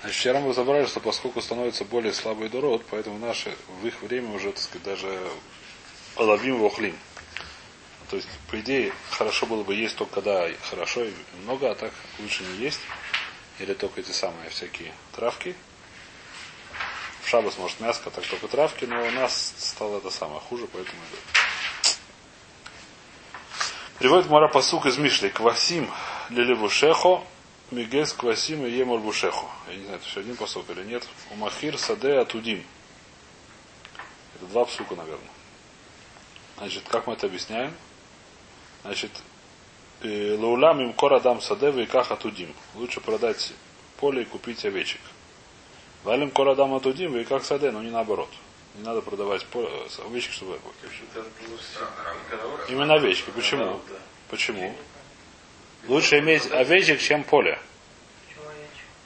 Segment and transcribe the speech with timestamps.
[0.00, 4.34] Значит, вчера мы разобрали, что поскольку становится более слабый дород, поэтому наши в их время
[4.34, 5.20] уже, так сказать, даже
[6.16, 6.96] ловим вохлим.
[8.08, 11.12] То есть, по идее, хорошо было бы есть только когда хорошо и
[11.44, 12.80] много, а так лучше не есть.
[13.58, 15.54] Или только эти самые всякие травки.
[17.22, 20.98] В шабас может мяско, так только травки, но у нас стало это самое хуже, поэтому
[23.98, 25.28] Приводит Мара посук из Мишли.
[25.28, 25.90] Квасим
[26.30, 27.22] лилевушехо
[27.70, 29.46] Мигес Квасим и Емор Бушеху.
[29.68, 31.06] Я не знаю, это все один посок или нет.
[31.30, 32.64] У Махир Саде Атудим.
[34.34, 35.30] Это два псука, наверное.
[36.58, 37.72] Значит, как мы это объясняем?
[38.82, 39.10] Значит,
[40.02, 42.54] «Э, Лаулам им корадам саде и ках атудим.
[42.74, 43.52] Лучше продать
[43.98, 45.00] поле и купить овечек.
[46.04, 48.30] Валим корадам атудим и как саде, но не наоборот.
[48.76, 50.58] Не надо продавать поле, э, овечек, чтобы...
[52.68, 53.30] Именно овечки.
[53.30, 53.80] Почему?
[54.30, 54.74] Почему?
[55.88, 57.58] Лучше иметь овечек, чем поле.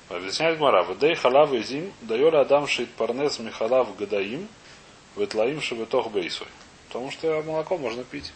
[0.08, 0.82] Объясняет Мара.
[0.82, 4.48] Вдей халав и зим, дает адам шит парнес михалав гадаим,
[5.16, 6.48] ветлаим шебетох бейсой.
[6.88, 8.32] Потому что молоко можно пить.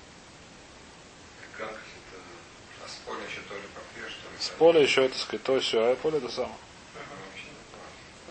[4.39, 6.55] С поля еще это сказать, то все, а поле это самое.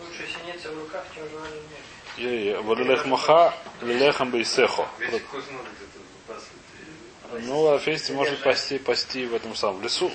[0.00, 1.88] Лучше синица в руках, чем жевали в
[2.18, 4.88] Е-е, Валилех маха, лилехам бейсехо.
[7.32, 10.10] Ну, а фести может пасти, пасти в этом самом в лесу.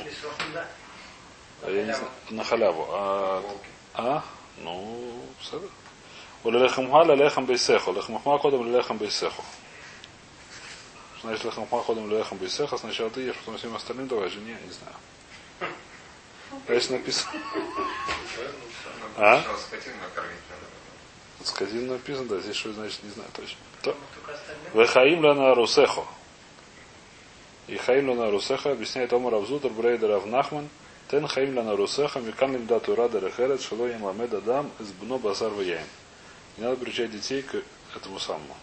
[1.62, 2.88] А Я не знаю, на халяву.
[2.90, 3.44] А,
[3.94, 4.24] а?
[4.58, 5.68] Ну, сада.
[6.44, 7.92] Улелехамха лелехам бейсехо.
[7.92, 9.44] Лехмахма кодом лелехам бейсехо.
[11.18, 12.78] Что значит лехмахма кодом лелехам бейсехо?
[12.78, 14.96] Сначала ты ешь, потом всем остальным давай жене, не знаю.
[16.68, 17.32] Конечно, написано.
[19.18, 19.44] А?
[21.44, 23.96] Скотину написано, да, здесь что значит, не знаю точно.
[24.74, 26.06] Вехаим лана русехо.
[27.68, 30.70] И хаим лана русеха объясняет Омар Авзутер Брейдер Авнахман.
[31.10, 35.18] Тен хаим лана русеха микан лим дату рада рехерет шело им ламед адам из бно
[35.18, 35.88] базар ваяем.
[36.58, 37.56] Не надо приучать детей к
[37.96, 38.56] этому самому.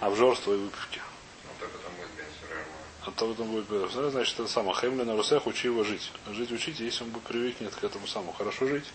[0.00, 1.00] Обжорству и выпивке.
[3.04, 4.10] А то потом будет бедра.
[4.10, 4.74] Значит, это самое.
[4.74, 6.10] Хаим лана русеха учи его жить.
[6.30, 8.90] Жить учите, если он будет привыкнет к этому самому хорошо жить,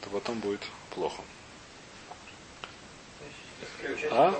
[0.00, 1.22] то потом будет плохо.
[4.10, 4.34] А?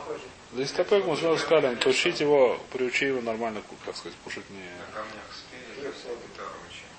[0.52, 4.48] Да если такой, мы сразу сказали, то учить его, приучи его нормально, как сказать, кушать
[4.50, 4.62] не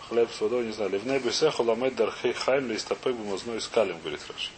[0.07, 0.91] хлеб с водой, не знаю.
[0.91, 4.51] Ливней бисеху ламед дархей хайм листапек бумазной скалем, говорит Раши.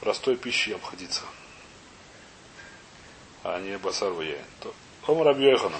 [0.00, 1.22] Простой пищей обходиться.
[3.42, 4.44] А не басар ваяин.
[4.60, 4.74] То
[5.06, 5.76] Ом Рабьехана.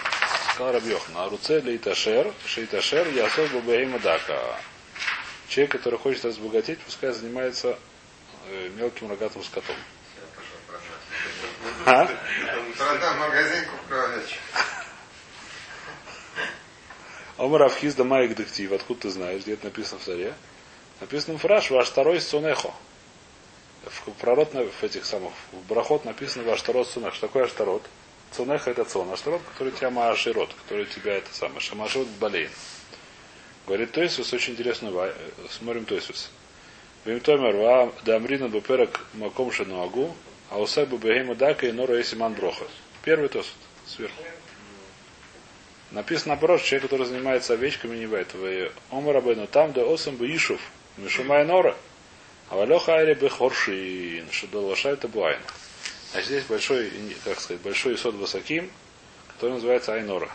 [0.54, 1.24] Сказал Рабьехана.
[1.24, 4.60] А руце лейташер, шейташер, я особо бейма дака.
[5.48, 7.78] Человек, который хочет разбогатеть, пускай занимается
[8.48, 9.76] э, мелким рогатым скотом.
[11.86, 12.06] А?
[12.78, 14.38] Продам магазин, куплю овечек.
[17.36, 18.72] Омар Авхиз да Майк Дектив.
[18.72, 20.34] Откуда ты знаешь, где это написано в царе?
[21.00, 22.72] Написано фраж ваш второй сунехо.
[23.84, 27.12] В пророт в этих самых, в брахот написано ваш второй сунех.
[27.14, 27.82] Что такое аштарот?
[28.30, 29.12] Цунеха это цон.
[29.12, 31.60] Аштарот, который тебя мааширот, который тебя это самое.
[31.60, 32.50] Шамашот болеет.
[33.66, 36.30] Говорит Тойсус очень интересную, ва- э, смотрим Тойсус.
[37.04, 40.16] Вимтомер ва дамрина буперак маком шенуагу,
[40.50, 42.64] а усак бы бегема дака и нора есиман броха.
[43.02, 43.54] Первый Тойсус
[43.86, 44.22] сверху.
[45.90, 48.34] Написано наоборот, что человек, который занимается овечками, не бывает.
[48.34, 50.60] Вы Омар Рабейну там, да осам бы Ишув,
[50.96, 51.76] Мишумай Нора,
[52.50, 55.40] а Валеха Айре бы Хоршин, Шудол Вашай Табуайн.
[56.10, 56.92] Значит, здесь большой,
[57.24, 58.70] как сказать, большой исод высоким,
[59.28, 60.30] который называется Айнора.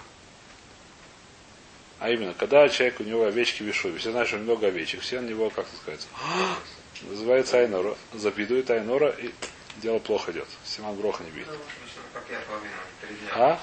[1.99, 5.01] А именно, когда человек, у него овечки в Ишуве, все знают, что у много овечек,
[5.01, 6.07] все на него, как это сказать,
[7.01, 9.31] называется Айнора, запидует Айнора, и
[9.79, 10.47] дело плохо идет.
[10.65, 11.45] Симан Броха не дня.
[13.33, 13.59] А?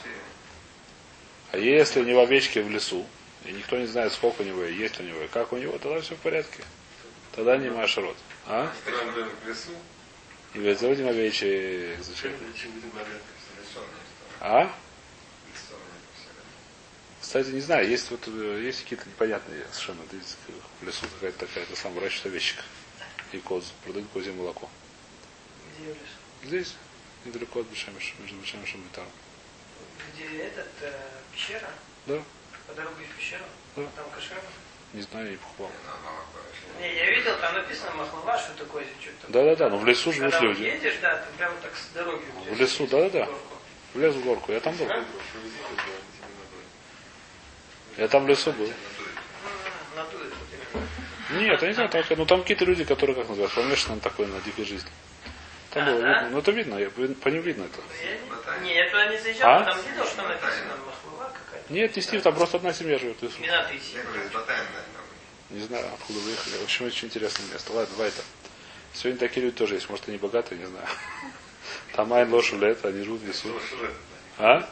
[1.52, 3.06] А если у него овечки в лесу,
[3.44, 5.78] и никто не знает, сколько у него, и есть у него, и как у него,
[5.78, 6.64] тогда все в порядке.
[7.32, 8.16] Тогда не машарот.
[8.46, 8.72] А?
[10.54, 12.32] И говорит, заводим овечьи зачем?
[14.40, 14.72] А?
[17.20, 20.02] Кстати, не знаю, есть вот э, есть какие-то непонятные совершенно.
[20.12, 20.36] Здесь
[20.80, 22.58] в лесу какая-то такая, это сам выращивает овечек.
[23.32, 23.72] И коз.
[23.84, 24.70] Продают козье молоко.
[25.78, 26.04] Где в лесу?
[26.44, 26.74] Здесь,
[27.24, 29.10] недалеко от Бешемиша, между Бешемишем и Таром.
[30.14, 30.92] Где этот, э,
[31.32, 31.68] пещера?
[32.06, 32.22] Да,
[32.66, 33.44] По дороге в пещеру?
[33.76, 33.82] Да.
[33.96, 34.42] Там кошерно?
[34.92, 35.70] не знаю, не покупал.
[36.80, 39.32] Не, я видел, там написано махлава, что такое, что-то.
[39.32, 40.62] Да-да-да, но в лесу живут Когда люди.
[40.62, 42.24] едешь, да, ты прямо так с дороги.
[42.50, 43.26] В лесу, да-да-да.
[43.26, 43.56] горку.
[43.94, 44.52] В лес в горку.
[44.52, 44.86] Я там был.
[44.90, 45.04] А?
[47.96, 48.66] Я там в лесу был.
[48.66, 48.72] М,
[49.96, 50.48] Натуре тут
[51.32, 51.42] именно.
[51.42, 54.26] Нет, я не знаю, там, ну там какие-то люди, которые, как называют, помешаны на такой,
[54.26, 54.90] на дикой жизни.
[55.76, 56.28] Там было видно.
[56.30, 57.80] Ну это видно, я, по ним видно это.
[58.02, 59.64] Я- Не, я туда не заезжал, А?
[59.64, 61.72] там видел, что написано махлава какая-то.
[61.72, 63.22] Нет, не Стив, там просто одна семья живет.
[63.22, 63.42] и всё.
[63.42, 63.96] Вина тысячи.
[65.50, 66.56] Не знаю, откуда выехали.
[66.56, 67.72] В общем, очень интересное место.
[67.72, 68.22] Ладно, давай это.
[68.94, 69.88] Сегодня такие люди тоже есть.
[69.90, 70.86] Может, они богатые, не знаю.
[71.94, 72.30] Там айн
[72.60, 73.48] лет, они живут в лесу.
[74.38, 74.68] А?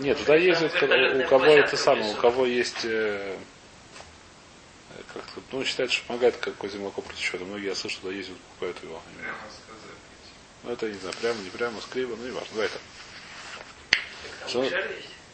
[0.00, 2.84] Нет, туда ездят, у кого это самое, у кого есть,
[5.14, 7.44] э, как ну, считается, что помогает какое молоко против счета.
[7.44, 9.02] Многие, я слышу, туда ездят, покупают его.
[9.20, 9.38] Прямо.
[10.64, 12.48] Ну, это, не знаю, прямо, не прямо, скриво, ну, не важно.
[12.52, 12.78] Давай это.
[14.48, 14.68] Что-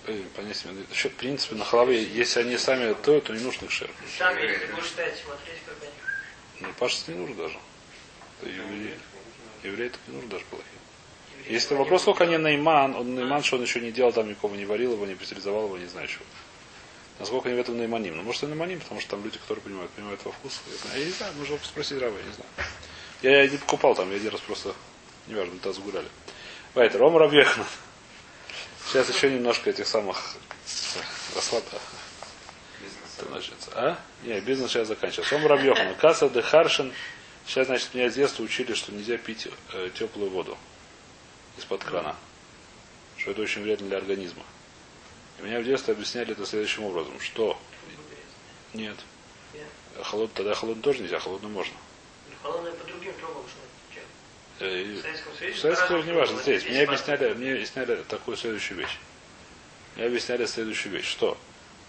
[0.07, 3.71] Э, понятие, еще, в принципе, на халаве, если они сами то, то не нужно их
[3.71, 3.91] шер.
[4.17, 5.93] Сам, если будешь стоять, смотреть, как они.
[6.61, 7.59] Ну, пашется не нужно даже.
[8.41, 8.99] Это евреи.
[9.65, 10.79] Евреи так не нужно даже плохие.
[11.51, 14.65] Если вопрос, сколько они найман, он найман, что он еще не делал, там никого не
[14.65, 16.25] варил его, не пастеризовал его, не знаю чего.
[17.19, 18.17] Насколько они в этом найманим.
[18.17, 20.61] Ну, может, и найманим, потому что там люди, которые понимают, понимают во вкус.
[20.71, 21.01] Я, знаю.
[21.01, 22.51] я не знаю, нужно спросить Рава, я не знаю.
[23.23, 24.75] Я, я не покупал там, я один раз просто,
[25.27, 26.09] неважно, мы тогда загуляли.
[26.75, 27.65] Вайт, Рома Равьехна.
[28.87, 30.37] Сейчас еще немножко этих самых
[31.35, 31.65] расслаб...
[33.17, 33.71] Это начнется.
[33.75, 33.99] А?
[34.23, 35.35] Не, бизнес сейчас заканчивается.
[35.35, 35.95] Рома Равьехна.
[35.95, 36.93] Каса де Харшин.
[37.47, 40.57] Сейчас, значит, меня с детства учили, что нельзя пить э, теплую воду
[41.57, 42.15] из-под крана.
[43.17, 44.45] Что это очень вредно для организма.
[45.39, 47.59] И меня в детстве объясняли это следующим образом, что
[48.75, 48.97] нет.
[50.03, 51.75] Холод, тогда холодно тоже нельзя, холодно можно.
[52.43, 54.05] Холодное по другим трубам, что чем?
[54.61, 55.57] Э, В Советском Союзе.
[55.57, 56.41] В Советском Союзе не важно.
[56.41, 58.97] Здесь мне объясняли, мне объясняли такую следующую вещь.
[59.97, 61.37] Мне объясняли следующую вещь, что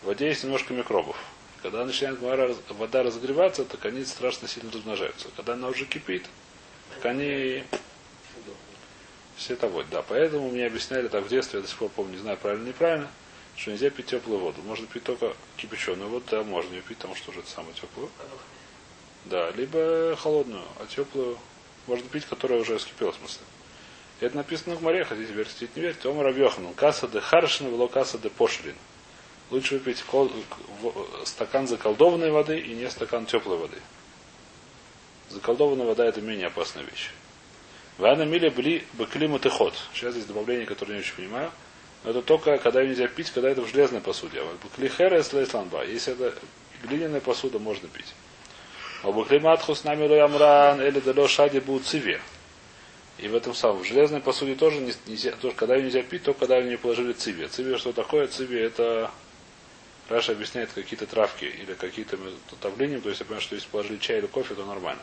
[0.01, 1.17] в воде есть немножко микробов.
[1.61, 5.27] Когда начинает вода раз- вода разогреваться, так они страшно сильно размножаются.
[5.35, 6.25] Когда она уже кипит,
[6.95, 7.63] так они
[9.37, 9.87] все это вот.
[9.89, 12.63] Да, поэтому мне объясняли так в детстве, я до сих пор помню, не знаю, правильно
[12.63, 13.11] или неправильно,
[13.59, 14.61] что нельзя пить теплую воду.
[14.61, 18.09] Можно пить только кипяченую воду, да, можно ее пить, потому что уже это самое теплую.
[19.25, 21.37] Да, либо холодную, а теплую
[21.85, 23.41] можно пить, которая уже вскипела, в смысле.
[24.21, 26.09] Это написано в море, хотите верить, не верьте.
[26.09, 26.73] Омар Абьохану.
[26.73, 28.75] Каса де харшин, вело каса де пошлин.
[29.49, 30.31] Лучше выпить кол-
[31.25, 33.77] стакан заколдованной воды и не стакан теплой воды.
[35.29, 37.11] Заколдованная вода это менее опасная вещь.
[37.97, 39.73] Вана мили были бы климат и ход.
[39.93, 41.51] Сейчас здесь добавление, которое не очень понимаю.
[42.03, 44.39] Это только когда нельзя пить, когда это в железной посуде.
[44.39, 45.85] А вот букли херес лейсланба.
[45.85, 46.33] Если это
[46.83, 48.13] глиняная посуда, можно пить.
[49.03, 52.21] А буклиматху с нами ямран или дало шади циве.
[53.17, 56.23] И в этом самом, в железной посуде тоже не- нельзя, тоже, когда ее нельзя пить,
[56.23, 57.49] только когда ее не положили циве.
[57.49, 58.27] Циве что такое?
[58.27, 59.11] Циве это
[60.07, 62.17] Раша объясняет какие-то травки или какие-то
[62.61, 65.01] давлением, то есть я понимаю, что если положили чай или кофе, то нормально.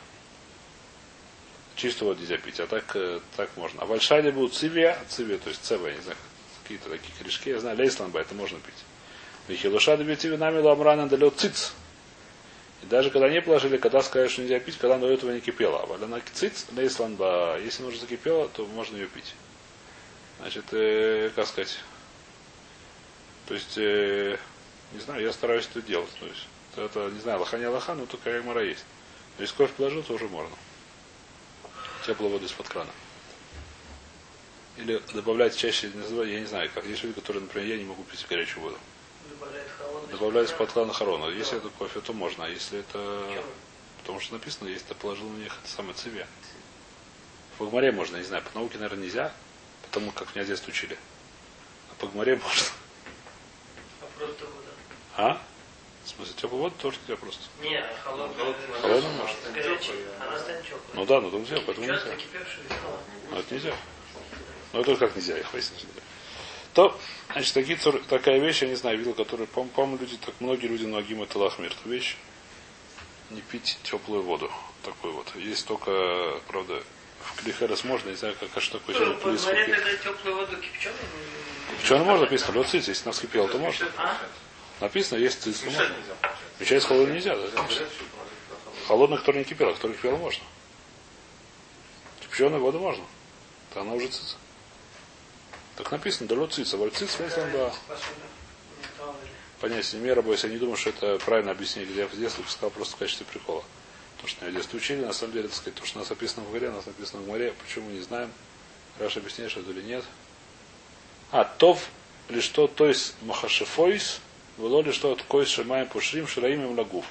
[1.77, 3.83] Чистую воду нельзя пить, а так, э, так можно.
[3.83, 6.17] А большая будут цивия, цивия, то есть цева, не знаю,
[6.67, 8.75] какие-то такие корешки, я знаю, лейсланба, это можно пить.
[9.47, 11.73] Вихилуша добьете нами ламрана далё циц.
[12.83, 15.83] И даже когда не положили, когда сказали, что нельзя пить, когда до этого не кипела.
[15.83, 19.35] А валяна циц, лейсланба, если она уже закипела, то можно ее пить.
[20.41, 21.79] Значит, э, как сказать,
[23.47, 24.37] то есть, э,
[24.93, 26.11] не знаю, я стараюсь это делать.
[26.19, 28.85] То есть, это, не знаю, лоха не лоха, но только мара есть.
[29.39, 30.55] Но если кофе положил, то уже можно.
[32.05, 32.91] Теплую воду из-под крана.
[34.77, 36.85] Или добавлять чаще, не знаю, я не знаю, как.
[36.85, 38.79] Есть люди, которые, например, я не могу пить горячую воду.
[39.31, 40.13] Добавляет холодный.
[40.13, 41.31] Добавляют крана хорона.
[41.31, 42.45] Если это кофе, то можно.
[42.45, 43.27] А если это...
[43.33, 43.45] Чем?
[43.99, 46.27] Потому что написано, если ты положил на них это самое циве.
[47.59, 49.33] В Гмаре можно, не знаю, по науке, наверное, нельзя,
[49.83, 50.97] потому как меня здесь учили.
[51.91, 52.67] А по Гмаре можно.
[54.03, 54.71] А просто вода.
[55.17, 55.43] А?
[56.05, 57.43] В смысле, теплую воду тоже нельзя просто.
[57.63, 58.55] Не, холодная.
[58.81, 59.51] Холодную можно.
[59.53, 59.97] Горячая.
[60.21, 60.81] Она станет теплой.
[60.93, 61.99] Ну да, ну то нельзя, поэтому нельзя.
[61.99, 63.31] холодную.
[63.31, 63.75] Но это нельзя.
[64.73, 65.85] Ну это как нельзя, их выяснить.
[66.75, 66.99] То,
[67.33, 70.67] значит, такие, цур- такая вещь, я не знаю, видел, которую, по- по-моему, люди, так многие
[70.67, 71.73] люди многим это лахмир.
[71.73, 72.17] Эту вещь
[73.31, 74.51] не пить теплую воду.
[74.83, 75.35] Такую вот.
[75.37, 76.83] Есть только, правда,
[77.23, 80.37] в Клихерес можно, не знаю, как, а что такое Ну, сегодня по дворе тогда теплую
[80.37, 80.99] воду кипяченую?
[81.83, 82.55] Что можно написано?
[82.59, 83.87] Лед цицис, если она вскипела, то можно.
[83.97, 84.17] А?
[84.81, 85.95] Написано, есть цицис, то можно.
[86.61, 87.67] Мечать с холодным нельзя, да?
[88.87, 90.45] Холодный, который не кипел, а который кипел, можно.
[92.21, 93.05] Кипяченую воду можно.
[93.73, 94.37] То она уже цица.
[95.77, 96.77] Так написано, да лед цица.
[96.77, 97.73] Валь циц, если он да.
[99.61, 101.93] Понятие мера, боюсь, я не думаю, что это правильно объяснили.
[101.93, 103.65] Я в детстве сказал просто в качестве прикола.
[104.21, 106.11] То, что меня в детстве учили, на самом деле, так сказать, то, что у нас
[106.11, 108.31] написано в горе, у нас написано в море, почему не знаем.
[108.99, 110.05] Раша объясняет, что это или нет.
[111.31, 111.89] А, тов
[112.29, 114.21] ли что, то есть махашефойс,
[114.57, 117.05] было ли что от койс шамаем пушрим, шираим им лагув.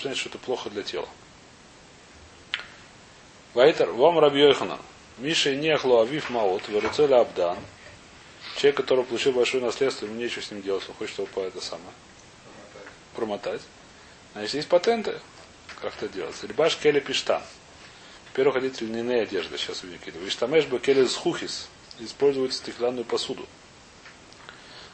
[0.00, 1.08] Значит, что это плохо для тела.
[3.54, 4.80] Вайтер, вам Рабьёйханан.
[5.18, 7.58] Миша не ахло авив маот, варуцеля абдан.
[8.56, 11.60] Человек, который получил большое наследство, ему нечего с ним делать, он хочет его по это
[11.60, 11.92] самое
[13.16, 13.62] промотать.
[14.34, 15.18] Значит, есть патенты,
[15.80, 16.46] как это делается.
[16.46, 17.42] Рибаш келе пиштан.
[18.28, 20.20] Во-первых, ходить льняные одежды, сейчас увидим какие-то.
[20.20, 21.68] Виштамеш бы келе схухис.
[21.98, 23.46] Используют стеклянную посуду.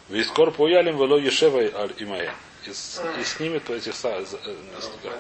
[0.09, 2.33] Вискор поялим вело ешевай аль имая.
[2.65, 5.11] и, и снимет этих э, и.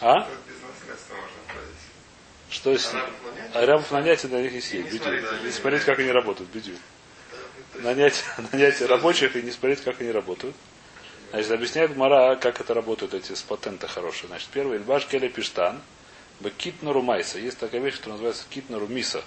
[0.00, 0.28] А?
[2.50, 3.56] Что с Арабов нанять?
[3.56, 5.04] Арабов нанять и на них и не бедю.
[5.04, 6.50] да, смотреть, как они работают.
[6.50, 6.74] Бедю.
[7.76, 10.56] Нанять, нанять рабочих и не смотреть, как они работают.
[11.30, 14.28] Значит, объясняет Мара, как это работают эти с патента хорошие.
[14.28, 15.80] Значит, первый Ильбаш Келе Пиштан,
[16.40, 17.38] Бекитнару Майса.
[17.38, 19.22] Есть такая вещь, которая называется Китнару Миса.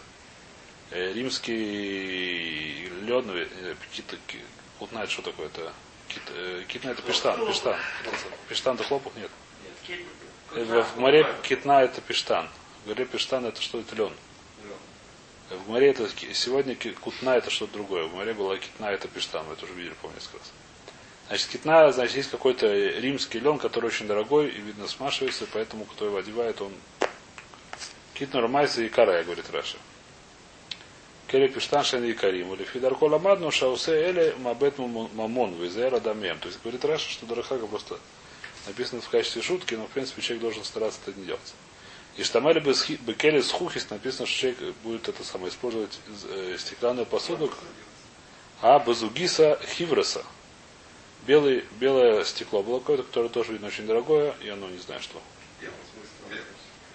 [0.89, 4.39] Э, Римский лед, э, кит- ки-
[4.79, 5.71] вот знает, что такое это.
[6.09, 7.77] Кит, э, китна это пиштан, пиштан.
[8.49, 9.13] Пиштан это хлопок?
[9.15, 9.29] Нет.
[10.51, 12.49] В, в море китна это пиштан.
[12.85, 14.13] Горе пиштан это что это лен.
[15.49, 18.05] В море это сегодня кутна это что-то другое.
[18.05, 19.45] В море была китна это пиштан.
[19.45, 20.51] Вы это уже видели, несколько раз.
[21.27, 26.05] Значит, китна, значит, есть какой-то римский лен, который очень дорогой и, видно, смашивается, поэтому, кто
[26.05, 26.73] его одевает, он...
[28.13, 29.77] Китна румайса и карая, говорит Раша.
[31.27, 32.53] Келе пиштан шен и карим.
[32.53, 36.39] Или фидарко ламадну шаусе эле мабет мамон визера дамем.
[36.39, 37.97] То есть, говорит Раша, что Дарахага просто
[38.67, 41.53] написано в качестве шутки, но, в принципе, человек должен стараться это не делать.
[42.21, 45.99] И штамали бы бекели схухис написано, что человек будет это самое использовать
[46.29, 47.51] э, стеклянную посуду,
[48.61, 50.23] а базугиса хивреса.
[51.25, 55.19] Белый, белое стекло было какое-то, которое тоже видно очень дорогое, и оно не знаю что.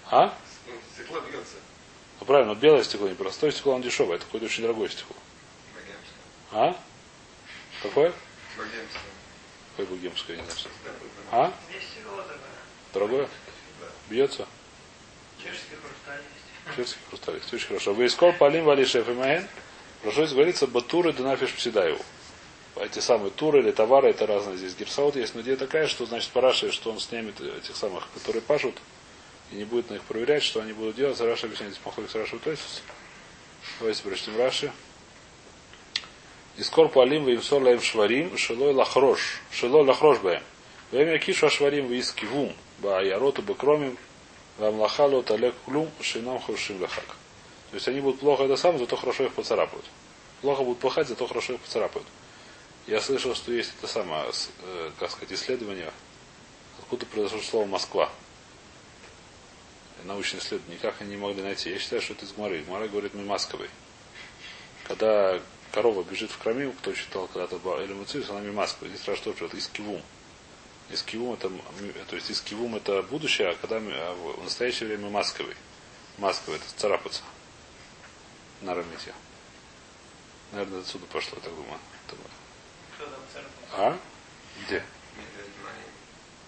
[0.09, 0.33] А?
[0.93, 1.55] Стекло бьется.
[2.21, 5.17] Ну правильно, но белое стекло, не простое стекло, оно дешевое, это какое-то очень дорогое стекло.
[6.53, 6.73] А?
[7.83, 8.13] Какое?
[8.57, 9.01] Богемское.
[9.71, 10.69] Какое богемское, я не знаю.
[11.33, 11.53] А?
[12.93, 13.27] Дорогое?
[14.09, 14.47] Бьется?
[15.47, 16.75] Чешский хрусталь есть.
[16.75, 17.35] Чешский хрусталь.
[17.35, 17.53] есть.
[17.53, 17.93] Очень хорошо.
[17.93, 19.47] Вы искал палим вали шеф имаэн.
[20.03, 22.03] Прошу говорится, батуры дунафиш псидаеву.
[22.75, 24.75] Эти самые туры или товары, это разные здесь.
[24.75, 28.75] Герсаут есть, но идея такая, что значит параши, что он снимет этих самых, которые пашут,
[29.51, 31.19] и не будет на них проверять, что они будут делать.
[31.19, 32.83] Раша объясняет, Махлик Раша Тойсус.
[33.79, 34.71] Давайте прочтем Раши.
[36.57, 40.43] Искор палим в имсор лаем шварим, шилой лахрош, шилой лахрош баем.
[40.91, 43.97] Время кишу ашварим в искивум, ба яроту бекромим,
[44.57, 47.05] вам лахалу талек клум, шинам хуршим лахак.
[47.71, 49.85] То есть они будут плохо это сам, зато хорошо их поцарапают.
[50.41, 52.07] Плохо будут пахать, зато хорошо их поцарапают.
[52.87, 54.23] Я слышал, что есть это самое,
[54.63, 55.91] э, как сказать, исследование,
[56.79, 58.09] откуда произошло слово Москва.
[60.05, 61.69] Научные исследования никак они не могли найти.
[61.69, 62.59] Я считаю, что это из Гмары.
[62.59, 63.69] Гмара говорит мы Мимасковой.
[64.87, 65.39] Когда
[65.73, 68.89] корова бежит в Крамим, кто читал когда-то Ба- или Муцис, она Мимасковой.
[68.89, 70.01] Здесь раз что это из Кивум.
[70.89, 71.61] Из Кивум это, м-
[72.07, 75.55] то есть из Кивум это будущее, а когда а в настоящее время Масковой.
[76.17, 77.23] Масковой это царапаться.
[78.61, 79.13] На рамите.
[80.51, 81.79] Наверное, отсюда пошло, я так думаю.
[83.73, 83.97] А?
[84.65, 84.83] Где?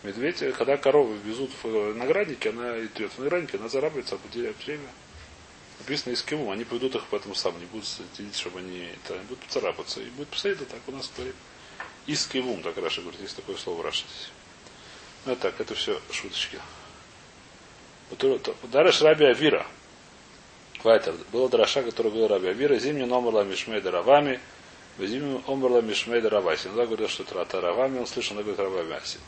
[0.04, 4.56] Медведь э, когда корову везут в э, винограднике, она идет в винограднике, она зарабатывается, определяет
[4.66, 4.88] время.
[5.80, 9.44] Написано из кему, они поведут их поэтому сам, не будут следить, чтобы они, это, будут
[9.50, 10.00] царапаться.
[10.00, 11.36] И будет постоянно так у нас говорит.
[12.10, 14.32] Из кивум, так Раша говорит, есть такое слово Раша здесь.
[15.28, 16.60] Ну так, это все шуточки.
[18.64, 19.68] Дараш Раби Авира.
[20.84, 21.14] Вайтер.
[21.32, 22.80] Было Дараша, который говорил Раби Авира.
[22.80, 24.40] Зимний номер Мишмей Даравами.
[24.98, 26.66] Зимний номер Мишмей Дараваси.
[26.66, 29.20] Иногда говорил, что это Таравами, он слышал, иногда говорит Равамяси.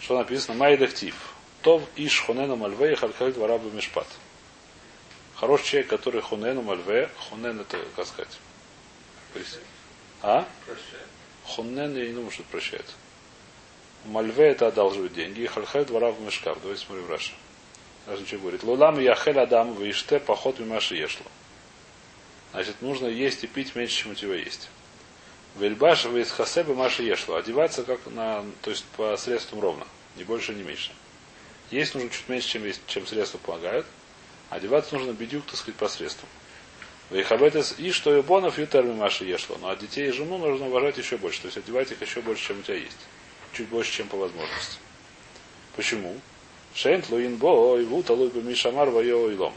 [0.00, 0.58] Что написано?
[0.58, 1.14] Майдактив.
[1.62, 4.08] Тов иш хонену мальве и халькалит варабу мишпат.
[5.36, 7.08] Хороший человек, который хонену мальве.
[7.30, 8.36] Хонен это, как сказать?
[10.22, 10.44] А?
[10.66, 11.06] Прощай.
[11.48, 12.86] Хонен, я не думаю, что это прощает.
[14.04, 15.40] Мальве это одалживает деньги.
[15.40, 16.58] И халькалит варабу мишкав.
[16.60, 17.32] Давайте смотрим Раша.
[18.06, 18.62] Раша что говорит?
[18.62, 21.26] Лулам яхель адам виште поход мимаши ешло.
[22.52, 24.68] Значит, нужно есть и пить меньше, чем у тебя есть.
[25.56, 27.36] Вельбаш из хасеба маши ешло.
[27.36, 29.86] Одеваться как на, то есть по средствам ровно.
[30.16, 30.92] Ни больше, ни меньше.
[31.70, 33.86] Есть нужно чуть меньше, чем, есть, чем средства помогают.
[34.48, 36.28] Одеваться нужно бедюк, так сказать, по средствам.
[37.10, 39.56] Вейхабетес и что и бонов и терми маши ешло.
[39.60, 41.40] Но от детей и жену нужно уважать еще больше.
[41.40, 42.98] То есть одевать их еще больше, чем у тебя есть.
[43.52, 44.78] Чуть больше, чем по возможности.
[45.74, 46.20] Почему?
[46.74, 49.54] Шейнт луин бо и вута луйба мишамар вайо илом.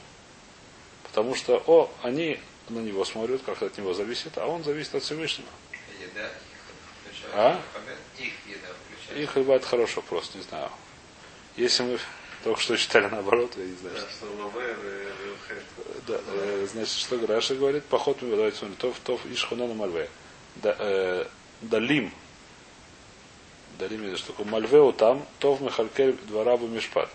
[1.03, 2.39] Потому что, о, они
[2.69, 5.49] на него смотрят, как от него зависит, а он зависит от Всевышнего.
[5.99, 6.31] Еда их
[7.03, 7.35] включает.
[7.35, 7.61] А?
[8.17, 9.23] Их еда включает.
[9.23, 10.69] Их бывает хороший вопрос, не знаю.
[11.57, 11.99] Если мы
[12.45, 13.95] только что читали наоборот, я не знаю.
[13.95, 14.25] Да, что-
[15.51, 17.83] э, э, Да, э, значит, что Раша говорит?
[17.85, 20.09] Поход, давайте смотрим, тов, тов, ишхонену мальве.
[20.55, 21.25] Да, э,
[21.61, 22.11] Далим.
[23.77, 24.45] Далим, это что такое?
[24.45, 27.09] Мальвеу там, тов мехалькель дворабу мишпат.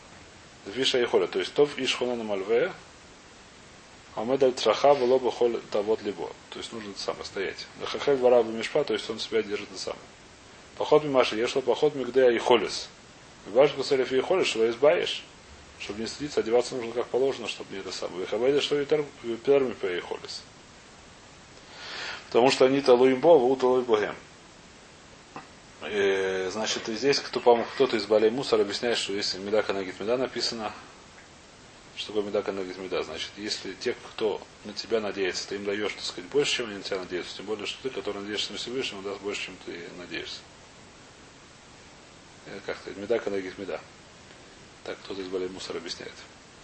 [0.67, 1.27] Виша и холя.
[1.27, 2.73] То есть тов ишхонену мальве,
[4.15, 6.31] а мы даль траха было бы холь тавод либо.
[6.51, 7.67] То есть нужно это самое стоять.
[7.85, 10.03] Хахель дворабу мишпат, то есть он себя держит это самое.
[10.77, 12.89] Поход мимаши, ешло поход мигдея и холес.
[13.47, 15.23] Ваш гусарев и холес, что избавишь.
[15.79, 18.23] Чтобы не стыдиться, одеваться нужно как положено, чтобы не это самое.
[18.23, 20.43] Вихабайда, что и перми поехолис.
[22.29, 24.15] Потому что они талуим Бога, у талуй Богем.
[25.83, 30.01] Э, значит, и здесь кто, по-моему, кто-то из Балей Мусор объясняет, что если Медака Нагит
[30.01, 30.73] Меда написано,
[31.97, 35.93] что такое Медака Нагит Меда, значит, если те, кто на тебя надеется, ты им даешь,
[35.93, 38.59] так сказать, больше, чем они на тебя надеются, тем более, что ты, который надеешься на
[38.59, 40.41] Всевышнего, даст больше, чем ты надеешься.
[42.47, 43.81] Это как сказать, Медака Нагит Меда.
[44.87, 46.13] Так кто-то из Балей Мусор объясняет.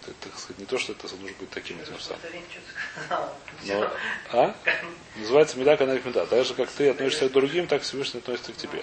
[0.03, 2.21] Это, так сказать, не то, что это нужно быть таким этим самым.
[3.65, 3.91] Но,
[4.31, 4.55] а?
[5.17, 6.25] Называется медака на меда.
[6.25, 8.81] Так же, как ты относишься к другим, так Всевышний относится к тебе.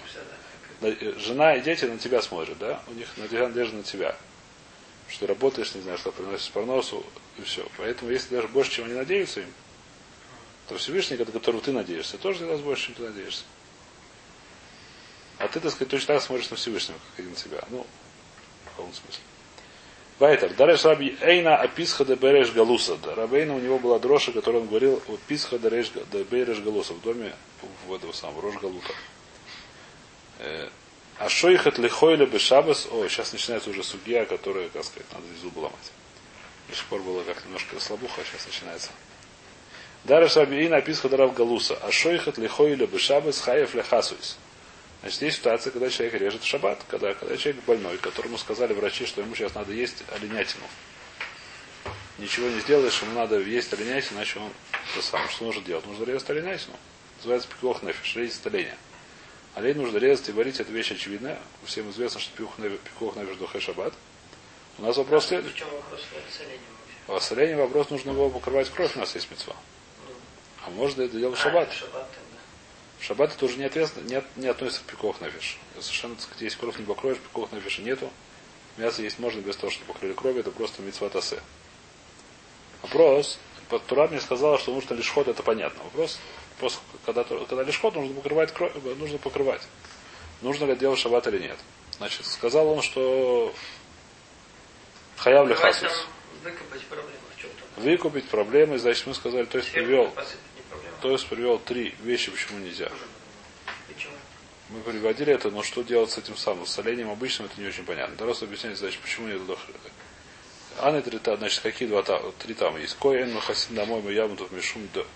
[0.82, 2.82] э, Жена и дети на тебя смотрят, да?
[2.87, 4.14] У них надежда на тебя.
[5.09, 7.04] Что работаешь, не знаю, что приносишь по носу,
[7.38, 7.66] и все.
[7.78, 9.52] Поэтому, если даже больше, чем они надеются им,
[10.68, 13.44] то Всевышний, на которого ты надеешься, тоже даст больше, чем ты надеешься.
[15.38, 17.64] А ты, так сказать, точно так смотришь на Всевышнего, как и на себя.
[17.70, 17.87] Ну,
[18.76, 19.22] каком смысле.
[20.20, 20.52] Вайтер.
[20.54, 22.98] Дареш Раби Эйна Аписха де Береш Галуса.
[23.16, 27.32] Рабейна у него была дрожа, которую он говорил о Писха де Береш Галуса в доме
[27.86, 28.92] в этого самого Рож Галута.
[31.18, 32.86] А шойхат лихойля бешабас.
[32.90, 35.92] О, сейчас начинается уже судья, которая, как сказать, надо зубы ломать.
[36.68, 38.90] До сих пор было как немножко слабуха, а сейчас начинается.
[40.04, 41.78] Дареш Раби Эйна Аписха де Рав Галуса.
[41.82, 44.36] А шойхат лихойля бешабас хаев лехасуис.
[45.00, 49.07] Значит, есть ситуация, когда человек режет в шаббат, когда, когда человек больной, которому сказали врачи,
[49.07, 50.64] что ему сейчас надо есть оленятину.
[52.19, 54.50] Ничего не сделаешь, ему надо есть оленятину, иначе он
[54.95, 55.26] то сам.
[55.30, 55.87] Что нужно делать?
[55.87, 56.76] Нужно резать оленятину.
[57.19, 58.76] Называется пикох нефиш, резать оленя.
[59.54, 61.38] Олень нужно резать и варить, это вещь очевидная.
[61.64, 63.95] Всем известно, что пикох нефиш духе шаббат.
[64.78, 65.54] У нас вопрос следует.
[65.54, 67.16] В чем вопрос с оленем вообще?
[67.16, 69.57] А с оленем вопрос, нужно его покрывать кровь, у нас есть мецва.
[70.64, 71.71] А можно это делать в шаббат?
[73.00, 75.59] Шаббат это уже не, ответственно, не, не относится к пикох нафиш.
[75.80, 78.11] Совершенно, так сказать, если кровь не покроешь, пикох нафиша нету.
[78.76, 81.40] Мясо есть можно без того, что покрыли кровь, это просто митцва тасе.
[82.83, 83.38] Вопрос,
[83.78, 85.83] Тура мне сказала, что нужно лишь ход, это понятно.
[85.85, 86.19] Вопрос,
[86.54, 89.62] вопрос когда, когда лишь ход, нужно покрывать кровь, нужно покрывать.
[90.42, 91.59] Нужно ли делать шаббат или нет.
[91.99, 93.54] Значит, сказал он, что
[95.19, 96.07] хаяв ли хасус.
[97.77, 100.12] Выкупить проблемы, значит, мы сказали, то есть привел.
[101.00, 102.90] То есть привел три вещи, почему нельзя.
[103.88, 104.14] Почему?
[104.68, 106.66] Мы приводили это, но что делать с этим самым?
[106.66, 108.14] С оленем обычным это не очень понятно.
[108.16, 109.58] Дарос объясняет, значит, почему нет дох...
[110.78, 112.96] Аны три та, значит, какие два та, три там есть.
[112.96, 115.06] Кой эн махасин домой мы ямутов мишум до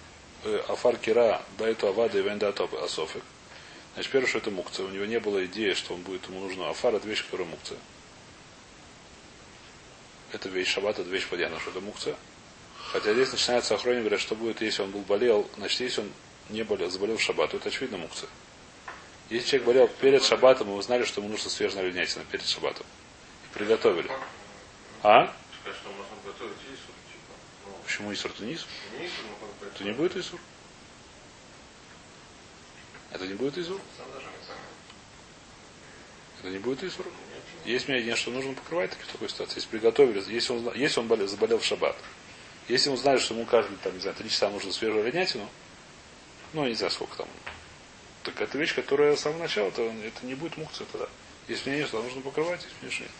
[0.68, 3.22] афар кира дайту авада и вендату асофик.
[3.94, 4.86] Значит, первое, что это мукция.
[4.86, 7.78] У него не было идеи, что он будет, ему нужно афар, это вещь, которая мукция.
[10.32, 12.16] Это вещь шаббат, это вещь понятно, что это мукция.
[12.94, 16.12] Хотя здесь начинается охроне, говорят, что будет, если он был болел, значит, если он
[16.48, 18.28] не болел, заболел в шаббат, то это очевидно мукция.
[19.30, 22.86] Если человек болел перед шаббатом, и вы знали, что ему нужно свежая оленятина перед шаббатом.
[23.46, 24.08] И приготовили.
[25.02, 25.34] А?
[27.84, 28.68] Почему Исур то не Исур?
[28.96, 29.10] не.
[29.66, 30.38] Это не будет Исур?
[33.10, 33.80] Это не будет Исур?
[36.38, 37.06] Это не будет Исур?
[37.64, 39.56] Есть мнение, что нужно покрывать в такой ситуации.
[39.56, 41.96] Если приготовили, если он, если он болел, заболел в шаббат,
[42.68, 45.48] если он знает, что ему каждый, там, не знаю, три часа нужно свежую оленятину,
[46.52, 47.28] ну, не знаю, сколько там,
[48.24, 51.08] так это вещь, которая с самого начала, то это не будет мукция тогда.
[51.46, 53.12] Если мнение, что нужно покрывать, если что нет.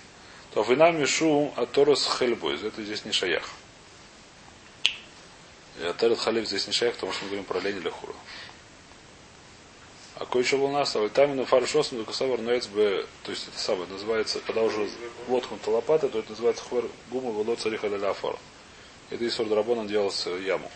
[0.55, 2.63] То вина мишу аторос хельбойз.
[2.63, 3.51] Это здесь не шаях.
[5.79, 8.15] И Атерет халиф здесь не шаях, потому что мы говорим про лень или хуру.
[10.17, 13.89] А кое-что был нас, там на фаршосом только савар ноец бы, то есть это самое
[13.89, 14.89] называется, когда уже
[15.27, 18.39] воткнута лопата, то это называется хвар гума воло цариха даля афара.
[19.11, 20.71] Это Исур Драбоном делался яму.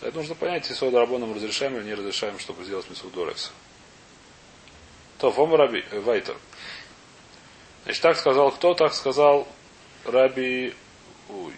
[0.00, 3.52] Это нужно понять, Исур Драбоном разрешаем или не разрешаем, чтобы сделать Мисур Дорекс.
[5.18, 6.36] То, Фома Раби, э, Вайтер.
[7.84, 8.74] Значит, так сказал кто?
[8.74, 9.46] Так сказал
[10.04, 10.74] Раби...
[11.28, 11.52] Ой.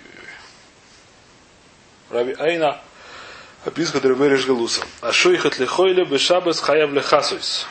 [2.10, 2.80] Раби Айна.
[3.64, 4.84] Аписка Дребериш Галуса.
[5.00, 7.66] А шуихат лихойле бешабес хаяв лехасуис.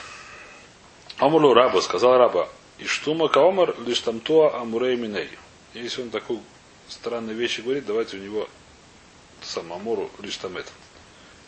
[1.18, 2.48] Амулу раба, сказал раба.
[2.78, 5.30] И штума каомар лишь там то амурей миней.
[5.74, 6.42] Если он такую
[6.92, 8.50] странные вещи говорит, давайте у него
[9.42, 10.70] сам Амуру лишь там это.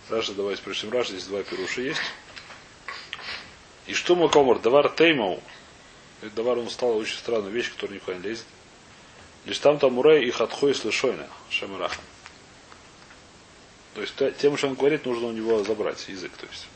[0.10, 2.02] Раша, давайте чем Раша, здесь два пируши есть.
[3.86, 4.60] И что мы комар?
[4.60, 5.42] Давар теймау.
[6.22, 8.46] Это давар он стал очень странная вещь, которая никуда не лезет.
[9.46, 11.28] Лишь там там мурей и хатхой слышойна.
[11.50, 12.00] Шамараха.
[13.94, 16.32] То есть те- тем, что он говорит, нужно у него забрать язык.
[16.38, 16.68] То есть.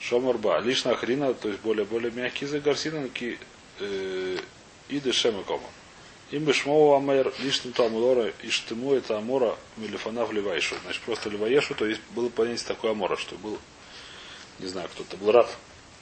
[0.00, 0.58] Шомарба.
[0.58, 3.38] Лишь на хрина, то есть более, более мягкий язык гарсина, ки
[3.78, 4.38] э,
[4.88, 5.68] иды шема кома.
[6.30, 10.74] Им бы шмоу амер лишним то амулора и штыму это амора мелефана вливайшу.
[10.82, 13.58] Значит, просто ливаешу, то есть было понятие такое амора, что был,
[14.58, 15.48] не знаю, кто-то был раб,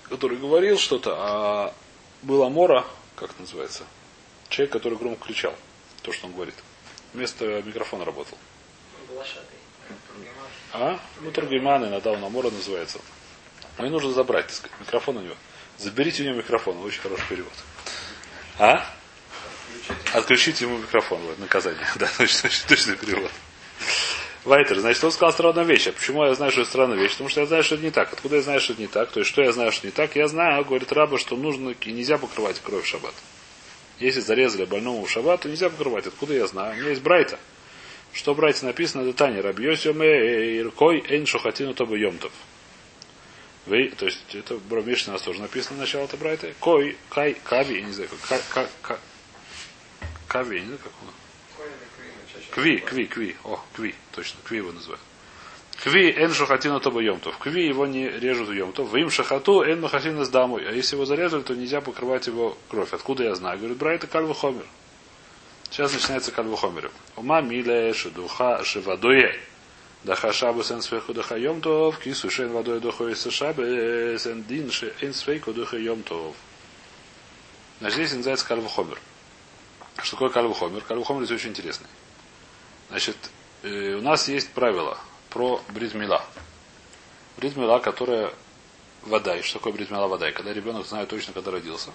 [0.09, 1.75] который говорил что-то, а
[2.23, 3.85] был амора, как это называется,
[4.49, 5.55] человек, который громко кричал,
[6.03, 6.55] то, что он говорит.
[7.13, 8.39] Вместо микрофона работал.
[10.73, 10.99] А?
[11.21, 12.99] Ну, Тургейман, иногда он Амора называется.
[13.79, 15.37] Мне нужно забрать, так сказать, микрофон у него.
[15.79, 17.53] Заберите у него микрофон, очень хороший перевод.
[18.59, 18.85] А?
[20.13, 21.87] Отключите ему микрофон, вот, наказание.
[21.97, 23.31] Да, точно, точно перевод.
[24.45, 25.87] Вайтер, значит, он сказал странную вещь.
[25.87, 27.13] А почему я знаю, что это странная вещь?
[27.13, 28.13] Потому что я знаю, что это не так.
[28.13, 29.11] Откуда я знаю, что это не так?
[29.11, 30.17] То есть, что я знаю, что не так?
[30.17, 33.15] Я знаю, говорит раба, что нужно и нельзя покрывать кровь в шаббат.
[33.99, 36.07] Если зарезали больному в шаббат, то нельзя покрывать.
[36.07, 36.75] Откуда я знаю?
[36.75, 37.39] У меня есть Брайта.
[38.13, 39.03] Что в Брайте написано?
[39.03, 39.41] Это Таня.
[39.41, 42.33] Рабьёсиоме иркой эйн шохатину тобы йомтов.
[43.67, 46.53] Вы, то есть, это в нас тоже написано начало это Брайта.
[46.61, 48.99] Кой, кай, кави, я не знаю, как, ка, ка,
[50.35, 51.09] кави, не знаю, как он.
[52.51, 53.37] Кви, кви, кви.
[53.45, 55.01] О, кви, точно, кви его называют.
[55.83, 57.39] Кви эн шахатину тоба йомтов.
[57.39, 58.89] Кви его не режут в йомтов.
[58.89, 60.69] В им шахату эн махатина с дамой.
[60.69, 62.93] А если его зарезали, то нельзя покрывать его кровь.
[62.93, 63.59] Откуда я знаю?
[63.59, 64.67] Говорит, брай, это кальва хомер.
[65.71, 66.91] Сейчас начинается кальва хомер.
[67.17, 69.39] Ума миле шедуха шевадуе.
[70.03, 71.99] Даха шабу сен свейку даха йомтов.
[72.01, 76.35] Кису шен водой дохо из шабе сен дин ше эн свейку даха йомтов.
[77.79, 78.99] Значит, здесь называется кальва хомер.
[80.05, 80.83] Что такое кальва хомер?
[80.83, 81.87] Кальва хомер здесь очень интересный.
[82.91, 83.17] Значит,
[83.63, 84.99] э, у нас есть правило
[85.31, 86.23] про бритмила.
[87.39, 88.31] Бритмила, которая
[89.01, 89.35] вода.
[89.35, 90.29] И что такое бритмила вода?
[90.29, 91.91] И когда ребенок знает точно, когда родился.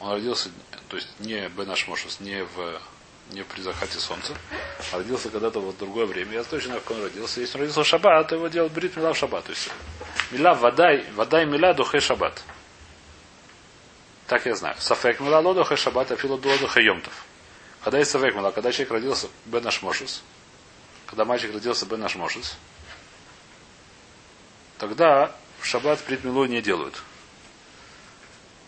[0.00, 0.50] Он родился,
[0.88, 2.80] то есть не Бенашмошус, не в
[3.30, 4.34] не при захвате солнца,
[4.90, 6.32] а родился когда-то в другое время.
[6.32, 7.42] Я точно знаю, как он родился.
[7.42, 9.44] Если он родился в шаббат, то его делают брит мила в шаббат.
[9.44, 9.68] То есть
[10.30, 12.42] мила вода, вода и мила духе шаббат.
[14.30, 14.76] Так я знаю.
[14.78, 17.24] Сафек мила лодухе шаббат, а фило лодухе йомтов.
[17.82, 20.22] Когда есть Савек Мала, когда человек родился Бен Ашмошус,
[21.06, 22.56] когда мальчик родился Бен Ашмошус,
[24.78, 27.02] тогда в шаббат предмилу не делают.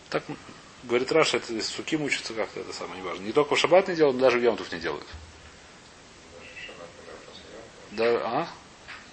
[0.09, 0.23] Так
[0.83, 3.23] говорит Раша, это суки мучится как-то, это самое неважно.
[3.23, 5.07] Не только в шаббат не делают, но даже в Йомтов не делают.
[7.91, 8.47] Да, а?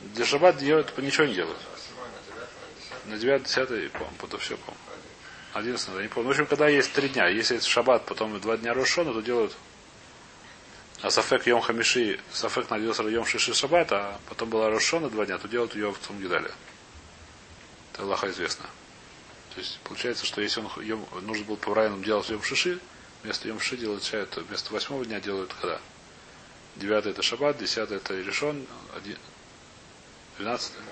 [0.00, 1.60] Для шаббат делают, ничего не делают.
[3.04, 4.89] На 9 10 по-моему, это все, по-моему.
[5.54, 6.28] 11 я не помню.
[6.28, 9.56] В общем, когда есть три дня, если это шаббат, потом два дня Рошона, то делают
[11.02, 15.38] а Сафек Йом Хамиши, Сафек надеялся Йом Шиши Шаббат, а потом была Рошона два дня,
[15.38, 16.50] то делают ее в Цумгидале.
[17.92, 18.66] Это Аллаха известно.
[19.54, 22.78] То есть получается, что если он йом, нужно было по правильному делать Йом Шиши,
[23.22, 25.80] вместо Йом Шиши делают то вместо восьмого дня делают когда?
[26.76, 28.66] Девятый это Шаббат, десятый это Решон,
[30.36, 30.82] двенадцатый.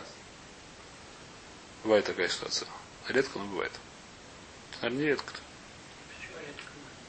[1.85, 2.67] Бывает такая ситуация.
[3.09, 3.73] Редко, но бывает.
[4.81, 5.35] Наверное, не редко.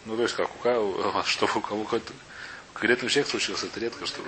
[0.06, 2.14] Ну, то есть как, у кого, что у кого какой-то
[2.70, 4.22] в конкретном человеке случилось, это редко что.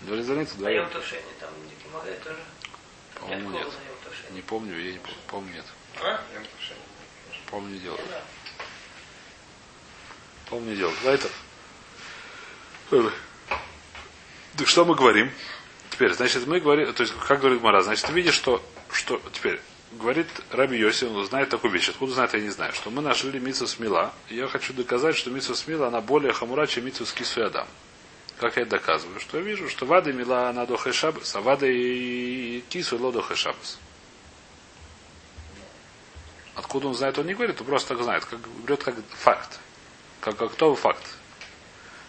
[0.00, 0.88] Два резоницы вдвоем.
[3.20, 3.68] По-моему, нет.
[4.30, 5.18] Не помню, я не помню.
[5.26, 5.64] Помню, нет.
[7.50, 8.02] Помню, не делают.
[10.48, 11.02] Помню, делают.
[11.04, 11.30] Лайтер.
[14.56, 15.30] Так что мы говорим?
[15.90, 19.60] Теперь, значит, мы говорим, то есть, как говорит Мара, значит, ты видишь, что, что теперь,
[19.92, 21.88] говорит Раби Йоси, он знает такую вещь.
[21.88, 22.72] Откуда знает, я не знаю.
[22.72, 24.12] Что мы нашли мицу смила.
[24.28, 27.68] И я хочу доказать, что мицу смила, она более хамура, чем мицу с кису адам.
[28.38, 29.18] Как я это доказываю?
[29.18, 33.22] Что я вижу, что вада мила она до шабас, а вада и кису ло до
[33.34, 33.78] шабас.
[36.54, 38.24] Откуда он знает, он не говорит, он просто так знает.
[38.24, 39.58] Как, берет как факт.
[40.20, 41.04] Как, как кто факт.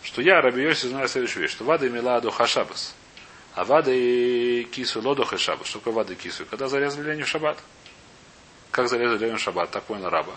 [0.03, 1.51] Что я, Раби Йоси, знаю следующую вещь.
[1.51, 2.95] Что вада мила до шабас.
[3.55, 5.65] А вада и кису лодоха шаба.
[5.65, 6.45] Что такое вада и кису?
[6.45, 7.57] Когда зарезали леню в шаббат.
[8.71, 9.71] Как зарезали леню в шаббат?
[9.71, 10.35] Так понял раба.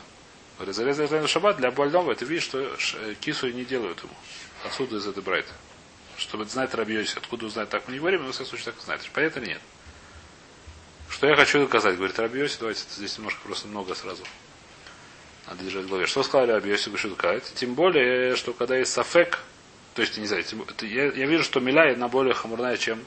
[0.57, 2.77] Говорит, зарезали леню в шаббат для больного, это видишь, что
[3.21, 4.15] кису не делают ему.
[4.65, 5.53] Отсюда из этой брайта.
[6.17, 7.17] Чтобы знать рабьёси.
[7.17, 9.09] Откуда узнать, так мы не говорим, но в всяком случае так знает.
[9.13, 9.61] Понятно или нет?
[11.13, 14.25] Что я хочу доказать, говорит Рабиоси, давайте здесь немножко просто много сразу.
[15.47, 16.07] Надо держать в голове.
[16.07, 17.45] Что сказали Рабиоси Гушидкает?
[17.55, 19.41] Тем более, что когда есть сафек,
[19.95, 20.45] то есть, не знаю,
[20.83, 23.05] я, я вижу, что миля она более хамурная, чем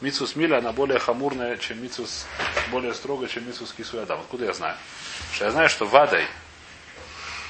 [0.00, 2.26] Мицус миля, она более хамурная, чем мицус,
[2.70, 4.20] более строгая, чем мицус кису адам.
[4.20, 4.76] Откуда я знаю?
[5.32, 6.26] Что я знаю, что вадай,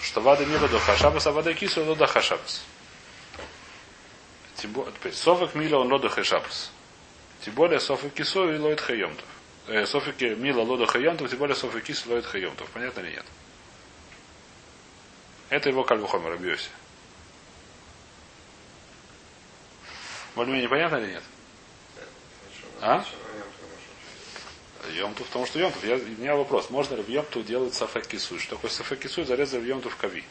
[0.01, 2.65] что вадай не до хашабас, а вадай кису лодо хашабас.
[4.55, 6.71] Тем более, софик миля он лодо хашабас.
[7.41, 9.27] Тем более софик кису и лоид хайомтов.
[9.67, 12.71] Э, софик мила лодо хайомтов, тем более софик кису лоид хайомтов.
[12.71, 13.27] Понятно или нет?
[15.49, 16.69] Это его кальвухомер, Рабиоси.
[20.37, 21.23] Более-менее непонятно или нет?
[22.83, 23.05] А?
[24.95, 25.83] Йомту, потому что Йомтов.
[25.83, 26.69] Я, у меня вопрос.
[26.69, 28.39] Можно ли в Йомту делать сафек кисуй?
[28.39, 29.25] Что такое сафек кисуй?
[29.25, 30.23] Зарезали в Йомту в кави.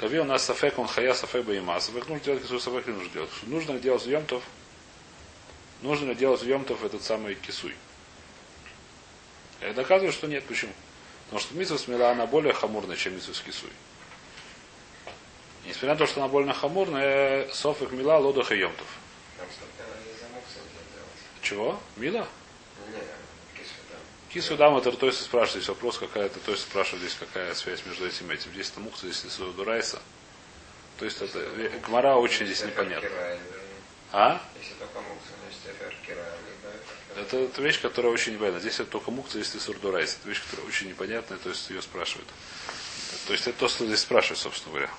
[0.00, 1.78] Кави у нас сафек, он хая, сафек баима.
[1.80, 3.30] Сафек нужно делать кисуй, сафек не нужно делать.
[3.42, 4.42] Нужно ли делать в Йомтов?
[5.82, 7.74] Нужно ли делать в Йомтов этот самый кисуй?
[9.60, 10.44] Я доказываю, что нет.
[10.46, 10.72] Почему?
[11.26, 13.70] Потому что митсва смела, она более хамурная, чем митсва с кисуй.
[15.64, 18.86] Несмотря на то, что она больно хамурная, софик мила лодах и йомтов.
[21.42, 21.78] Чего?
[21.96, 22.26] Мила?
[24.32, 27.84] Кису дам это то есть спрашивает здесь вопрос, какая-то, то есть спрашивает здесь, какая связь
[27.84, 28.50] между этим и этим.
[28.52, 30.00] Здесь это мухта, здесь это дурайса.
[30.98, 31.38] То есть это
[31.86, 33.10] Гмара очень здесь непонятно.
[34.12, 34.40] А?
[34.58, 35.32] Если мукса.
[37.16, 38.60] Это, это вещь, которая очень непонятна.
[38.60, 40.16] Здесь это только здесь это сурдурайс.
[40.18, 42.28] Это вещь, которая очень непонятная, то есть ее спрашивают.
[43.26, 44.90] То есть это то, что здесь спрашивают, собственно говоря.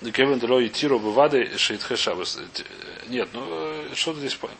[0.00, 2.38] Кевин Дело и Тиру Бывады Шейтхе Шабас.
[3.08, 4.50] Нет, ну э, что-то здесь по-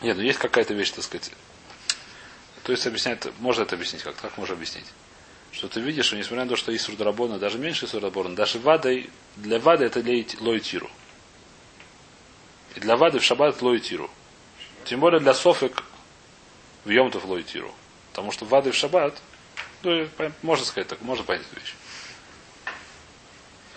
[0.00, 1.30] Нет, ну есть какая-то вещь, так сказать.
[2.64, 4.16] То есть объяснять, можно это объяснить как?
[4.16, 4.86] Как можно объяснить?
[5.52, 9.10] Что ты видишь, что несмотря на то, что есть сурдорабона, даже меньше сурдорабона, даже вадой,
[9.36, 10.02] для вады это
[10.40, 10.90] лой тиру.
[12.74, 14.10] И для вады в шаббат это лой тиру.
[14.84, 15.84] Тем более для софик
[16.84, 17.72] в Йомтов лой тиру.
[18.10, 19.20] Потому что вады в шаббат,
[19.82, 20.08] ну,
[20.42, 21.74] можно сказать так, можно понять эту вещь.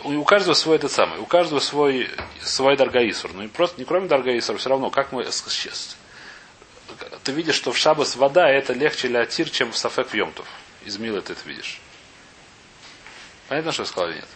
[0.05, 2.09] У, каждого свой этот самый, у каждого свой,
[2.41, 3.33] свой даргаисур.
[3.33, 5.97] Ну и просто, не кроме даргаисура, все равно, как мы сейчас,
[7.23, 10.47] ты видишь, что в шабас вода это легче для чем в сафек Йомтов.
[10.85, 11.81] Из Мила ты это видишь.
[13.47, 14.27] Понятно, что я сказал или нет?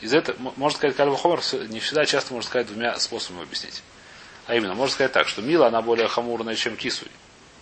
[0.00, 3.82] Из этого, можно сказать, Кальва Хомер не всегда часто можно сказать двумя способами объяснить.
[4.46, 7.08] А именно, можно сказать так, что Мила, она более хамурная, чем Кисуй.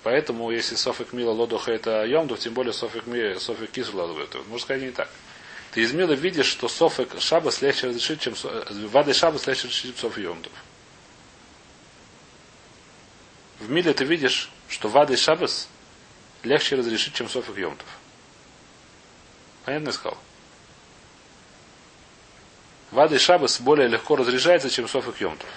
[0.02, 4.38] Поэтому, если Софик Мила Лодоха это Йомтов, тем более Софик, Ми- Софик Кисуй Лодоха это.
[4.38, 5.08] Можно сказать не так.
[5.74, 8.34] Ты из Мила видишь, что Софик Шабас легче разрешить, чем
[8.90, 10.52] Вады Шабас легче разрешить, чем Софик Йомтов.
[13.58, 15.68] В Миле ты видишь, что Вады Шабас
[16.44, 17.88] легче разрешить, чем Софик Йомтов.
[19.64, 20.18] Понятно я сказал?
[22.92, 25.48] Вады Шабас более легко разрешается, чем Софик Йомтов.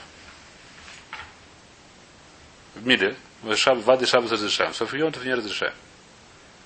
[2.73, 5.75] В мире мы шаб, Вады Шабас разрешаем, Софик Йомтов не разрешаем.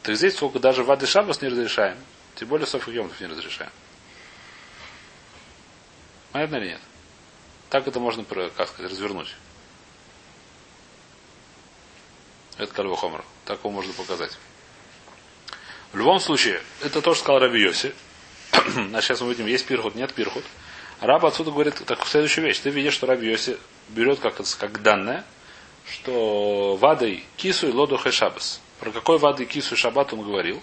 [0.04, 1.98] Так здесь сколько даже Вады Шабас не разрешаем,
[2.36, 3.72] тем более Софик Йомтов не разрешаем.
[6.32, 6.82] Понятно или нет?
[7.70, 9.36] Так это можно, как сказать, развернуть.
[12.58, 13.24] Это Кальва Хомер.
[13.46, 14.38] Так его можно показать.
[15.92, 17.94] В любом случае, это то, что сказал Раби Йоси.
[18.94, 20.44] А сейчас мы видим, есть пирхут, нет пирхут.
[21.00, 22.60] Раб отсюда говорит так, следующую вещь.
[22.60, 23.58] Ты видишь, что Раби Йоси
[23.90, 25.26] берет как, как данное,
[25.86, 28.62] что вадой кису и лоду шабас.
[28.80, 30.62] Про какой вады кису и шаббат он говорил?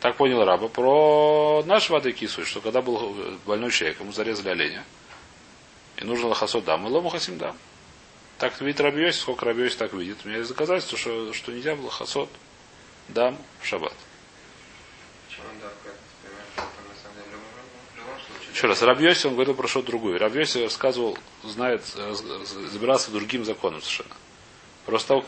[0.00, 0.68] Так понял раба.
[0.68, 3.14] Про наш вады кису, что когда был
[3.46, 4.84] больной человек, ему зарезали оленя.
[5.96, 7.56] И нужно лохасот дам, и лому хасим дам.
[8.38, 10.18] Так видит Рабиоси, сколько Рабиоси так видит.
[10.24, 12.28] У меня есть доказательство, что, что нельзя было хасот
[13.08, 13.94] дам в шаббат.
[18.52, 20.18] Еще раз, Рабьоси, он говорил про что-то другое.
[20.18, 22.12] Рабьоси рассказывал, знает, э,
[22.70, 24.14] забирался другим законом совершенно.
[24.84, 25.24] Просто он-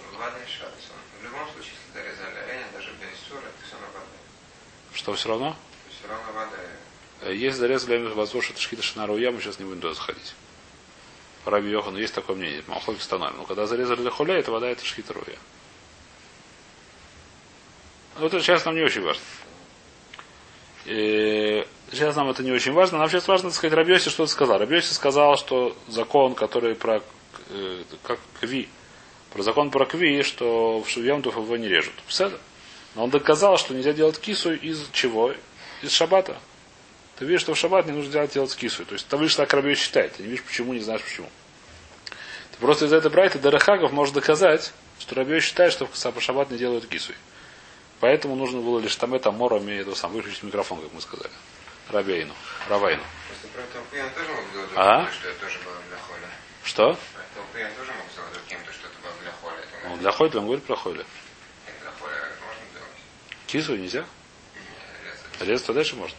[1.21, 4.07] В любом случае, если оленя, даже без ссора, это все равно вода.
[4.99, 5.57] Что все равно,
[5.97, 7.31] все равно вода.
[7.31, 10.35] есть зарезали возвош это шхита шинара уя, мы сейчас не будем туда заходить.
[11.45, 13.39] Раби Йохану есть такое мнение, Махлоки становим.
[13.39, 15.39] Но когда зарезали для хуля, это вода, это шхита руя.
[18.19, 19.23] Ну, это сейчас нам не очень важно.
[20.85, 22.99] Сейчас нам это не очень важно.
[22.99, 24.59] Нам сейчас важно, сказать, Рабьоси что-то сказал.
[24.59, 27.03] Рабьоси сказал, что закон, который про
[27.51, 28.69] э, как кви,
[29.33, 31.95] про закон про кви, что в Шувьямтов его не режут.
[32.09, 32.33] Все.
[32.95, 35.35] Но он доказал, что нельзя делать кису из чего?
[35.83, 36.37] Из шабата.
[37.17, 38.85] Ты видишь, что в шаббат не нужно делать, делать кису.
[38.85, 40.15] То есть ты видишь, так Рабьоси считает.
[40.15, 41.29] Ты не видишь, почему, не знаешь почему.
[42.53, 46.59] Ты просто из этой брайта Дарахагов можешь доказать, что Рабьоси считает, что в шаббат не
[46.59, 47.13] делают кису.
[48.01, 51.33] Поэтому нужно было лишь там это морами этого сам выключить микрофон, как мы сказали.
[51.91, 52.35] Рабейну.
[52.69, 53.03] Равайну.
[53.55, 54.05] Другим,
[54.69, 55.09] что.
[56.65, 56.99] Что?
[59.91, 61.01] Он для Хойля, он говорит про Хойля.
[61.67, 62.15] это для холя
[62.47, 62.65] можно
[63.49, 64.05] Кису нельзя?
[65.41, 65.75] Не, резать.
[65.75, 66.17] Дальше можно.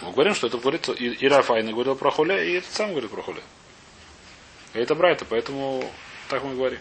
[0.00, 3.10] Мы говорим, что это говорит, и, и Рафайна говорил про Хуля, и этот сам говорит
[3.10, 3.42] про Хуля.
[4.72, 5.88] И это Брайта, поэтому
[6.28, 6.80] так мы говорим.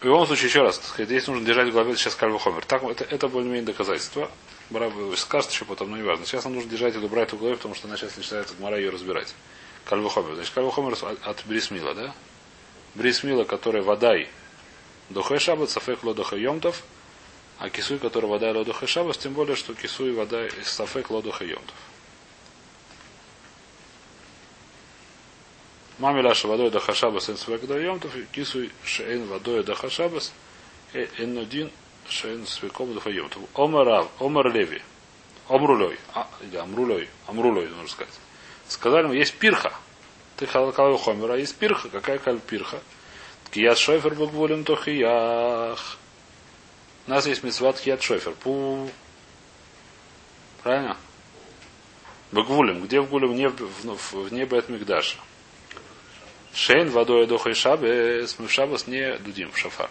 [0.00, 2.64] В любом случае, еще раз, здесь нужно держать в голове сейчас Кальва Хомер.
[2.64, 4.30] Так, это, это более-менее доказательство.
[4.70, 6.24] Браб скажет еще потом, но важно.
[6.24, 8.90] Сейчас нам нужно держать эту Брайту в голове, потому что она сейчас начинает Гмара ее
[8.90, 9.34] разбирать.
[9.84, 10.34] Кальва Хомер.
[10.34, 12.14] Значит, Кальва Хомер от, от Брисмила, да?
[12.94, 14.28] Брисмила, которая водай
[15.10, 16.82] Дохэ Шаббат, Сафек Лодоха Йомтов,
[17.58, 21.74] а кисуй, который вода Лодоха Шаббас, тем более, что кисуй вода из Сафек Лодоха Йомтов.
[25.98, 30.30] Маме лаша водой да хашабас эн свек да йомтов, кисуй шеэн водой да хашабас,
[30.92, 31.70] эн один
[32.06, 33.42] шеэн свеком да йомтов.
[33.54, 34.82] Омар Омар Леви.
[35.48, 35.96] Омрулей.
[36.12, 37.08] А, или Амрулей.
[37.26, 38.12] Амрулей, нужно сказать.
[38.68, 39.72] Сказали ему, есть пирха.
[40.36, 41.88] Ты халакал хомер, а есть пирха.
[41.88, 42.80] Какая каль пирха?
[43.50, 45.98] Кият шофер богволем тохиях.
[47.06, 48.32] У нас есть мецват кият шофер.
[48.32, 48.90] Пу.
[50.62, 50.96] Правильно?
[52.32, 52.82] Багвулем.
[52.84, 53.34] Где в гулем?
[53.34, 55.16] Не в, в, от Мигдаша.
[56.52, 59.90] Шейн водой духа и шабес, мы в шабас не дудим в шафар.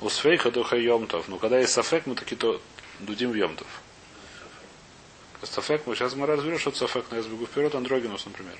[0.00, 1.28] У сфейха духа йомтов.
[1.28, 2.60] Но когда есть сафек, мы таки то
[3.00, 3.66] дудим в йомтов.
[5.42, 8.58] Сафек, мы сейчас мы разберем, что это сафек, но я сбегу вперед, андрогинус, например.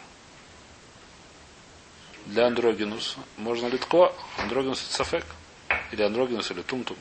[2.27, 5.25] Для андрогинус можно литко, андрогинус это сафек.
[5.93, 6.97] Или андрогинус, или тумтум.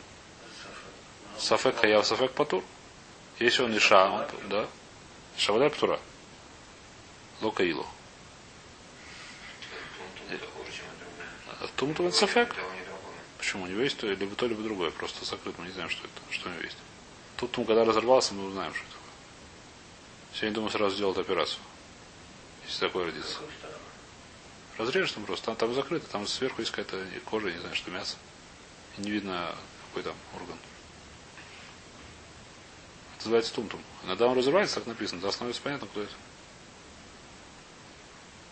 [1.38, 2.64] Сафек хаяв, сафек патур.
[3.40, 4.68] Если он иша, он, да.
[5.38, 6.00] Шавадай птура.
[7.42, 7.86] Лока илу.
[11.76, 12.56] Тумтум это сафек.
[13.38, 13.64] Почему?
[13.64, 14.92] У него есть то, либо то, либо другое.
[14.92, 16.78] Просто закрыт, мы не знаем, что это, что у него есть.
[17.38, 18.96] Тут он, когда разорвался, мы узнаем, что это.
[20.34, 21.62] Сегодня, думаю, сразу сделать операцию.
[22.66, 23.38] Если такое родится.
[24.78, 25.46] Разрежешь там просто.
[25.46, 28.18] Там, там закрыто, там сверху есть какая-то кожа, не знаю, что мясо.
[28.98, 29.56] Не видно,
[29.88, 30.58] какой там орган.
[33.16, 33.82] Это называется тумтум.
[34.04, 36.14] Иногда он разрывается, так написано, то становится понятно, кто это.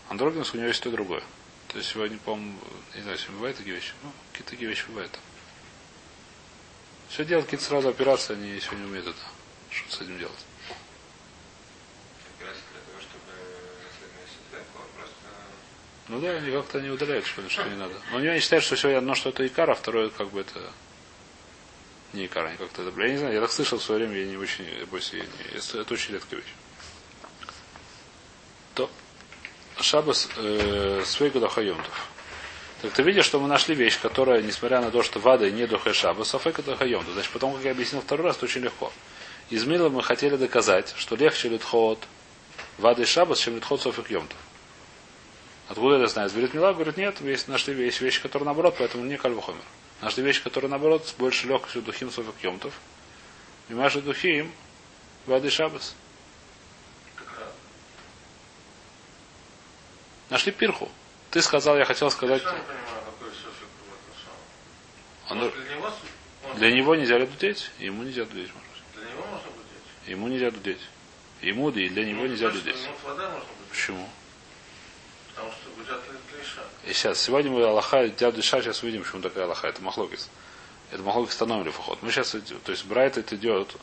[0.08, 1.22] Андрогинус у него есть то и другое.
[1.68, 2.58] То есть сегодня, по-моему,
[2.94, 3.92] не знаю, сегодня бывают такие вещи.
[4.02, 5.18] Ну, какие-то такие вещи бывают.
[7.08, 9.18] Все делать какие-то сразу операции, они сегодня умеют это.
[9.70, 10.38] Что с этим делать?
[16.08, 17.94] Ну да, они как-то не удаляют, что ли, что не надо.
[18.10, 20.72] Но они считают, что сегодня одно что-то икар, а второе как бы это
[22.14, 23.00] не икар, они как-то это.
[23.00, 25.58] Я не знаю, я так слышал в свое время, я не очень, больше, я не,
[25.58, 26.52] это, это очень редкая вещь.
[28.74, 28.90] То
[29.80, 32.08] Шабас э, Свейга Дахайомтов.
[32.80, 35.92] Так ты видишь, что мы нашли вещь, которая, несмотря на то, что вада не духе
[35.92, 37.12] Шабас, а Дахайомтов.
[37.12, 38.92] Значит, потом, как я объяснил второй раз, это очень легко.
[39.50, 41.98] Из Мила мы хотели доказать, что легче литхот
[42.78, 44.38] вады Шабас, чем литхот Софик Йомтов.
[45.68, 46.32] Откуда это знает?
[46.32, 49.60] Говорит, Мила говорит, нет, есть, нашли есть вещи, которые наоборот, поэтому не кальвахомер.
[50.00, 52.72] Нашли вещи, которые наоборот, с больше легкостью духим софик йомтов.
[53.68, 54.50] И маши духим
[55.26, 55.94] вады шабас.
[60.30, 60.88] Нашли пирху.
[61.30, 62.42] Ты сказал, я хотел сказать.
[62.42, 65.30] Я сам не понимаю, какой софик в этом самом.
[65.30, 65.66] Он- Может,
[66.54, 68.50] для него, для нельзя дудеть, ему нельзя дудеть.
[68.54, 68.62] может
[68.94, 69.02] быть.
[69.04, 70.08] для него можно быть?
[70.08, 70.80] Ему нельзя дудеть.
[71.42, 72.88] Ему да и для него нельзя Точно, дудеть.
[73.70, 74.08] Почему?
[75.38, 76.02] Потому что гудят
[76.36, 76.62] лиша.
[76.84, 79.68] И сейчас, сегодня мы Аллаха, дяду Иша, сейчас увидим, почему такая Аллаха.
[79.68, 80.28] Это Махлокис.
[80.90, 82.02] Это Махлокис становили вход.
[82.02, 83.76] Мы сейчас, то есть Брайт это идет,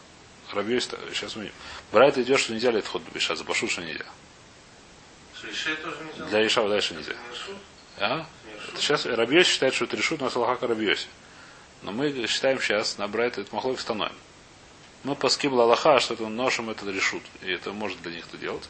[0.51, 1.53] Рабьёс, сейчас увидим.
[1.91, 4.05] Брайт идет, что нельзя ли вход Иша, за Башу, что нельзя.
[6.29, 7.13] Для Иша дальше нельзя.
[7.97, 8.25] А?
[8.75, 11.07] Сейчас Рабьёс считает, что это решут, у нас Аллаха Рабьёси.
[11.83, 14.15] Но мы считаем сейчас, на Брайт этот Махлокис становим.
[15.03, 17.21] Мы по скиблу Аллаха, что это ношем это решут.
[17.43, 18.67] И это может для них это делать.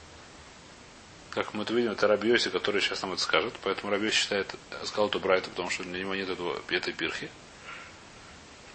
[1.35, 3.53] Как мы это видим, это Рабиоси, который сейчас нам это скажет.
[3.61, 7.29] Поэтому Рабиоси считает, сказал это Брайта, потому что для него нет этого, этой пирхи.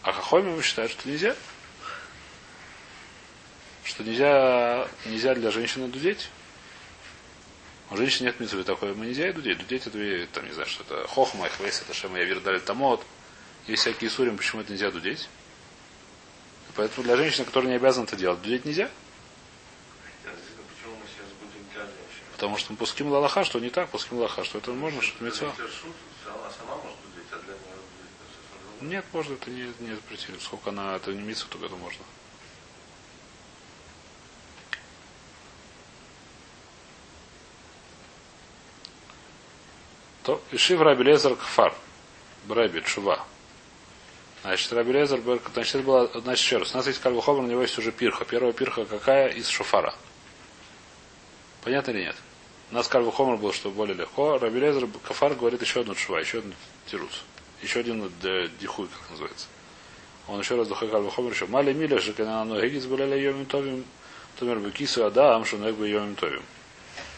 [0.03, 1.35] А Хахоми считают, что нельзя.
[3.83, 6.29] Что нельзя, нельзя для женщины дудеть.
[7.91, 9.59] У женщин нет митцвы такой, мы нельзя и дудеть.
[9.59, 13.03] Дудеть это, там, не знаю, что это хохма, ихвейс, это шема, явир дали тамот.
[13.69, 15.31] Есть всякие сурим, почему это нельзя дудеть.
[16.77, 18.91] Поэтому для женщины, которая не обязана это делать, дудеть нельзя.
[20.25, 22.25] Я действительно, Почему мы сейчас будем для женщин?
[22.41, 25.43] Потому что мы пуским лалаха, что не так, пуским лалаха, что это можно, что это
[25.43, 25.55] гудеть, а.
[28.81, 30.39] Нет, можно, это не, не запретили.
[30.39, 32.03] Сколько она, это не митцва, только это можно.
[40.23, 41.75] То, Ишив Раби Лезер Кфар.
[42.45, 43.23] Браби, Чува.
[44.41, 45.21] Значит, Раби Лезер,
[45.53, 46.73] значит, это было, значит, еще раз.
[46.73, 48.25] У нас есть Кальвухомер, у него есть уже пирха.
[48.25, 49.29] Первая пирха какая?
[49.29, 49.95] Из шофара.
[51.63, 52.17] Понятно или нет?
[52.71, 54.39] У нас Кальвухомер был, что более легко.
[54.39, 56.55] Раби Лезер Кафар говорит еще одну чува, еще один
[56.87, 57.25] тирус.
[57.63, 59.47] Еще один э, дихуй, как называется.
[60.29, 61.47] Он еще раз духай Кальвухомер еще.
[61.47, 63.85] Мали миля, же оно гигис были йомим товим,
[64.39, 66.43] томер бекису адам, ног бы йомим товим.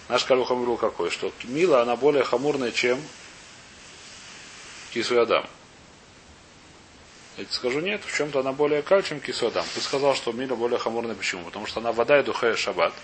[0.09, 1.11] Наш Кальвухомер был какой?
[1.11, 2.99] Что мила, она более хамурная, чем
[4.95, 5.45] кису и адам.
[7.37, 9.67] Я тебе скажу, нет, в чем-то она более каль, чем кису и адам.
[9.75, 11.15] Ты сказал, что мила более хамурная.
[11.15, 11.45] Почему?
[11.45, 12.95] Потому что она вода и духая шаббат,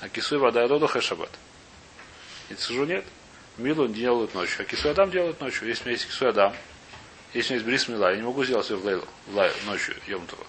[0.00, 1.30] а кису и вода и духая шаббат.
[2.48, 3.04] Я тебе скажу, нет.
[3.56, 5.68] Милу не делают ночью, а кису и адам делают ночью.
[5.68, 6.54] Если у меня есть кису и адам,
[7.34, 9.52] если у меня есть брис мила, я не могу сделать ее в лейлу, в лай,
[9.66, 10.46] ночью, Йомтова.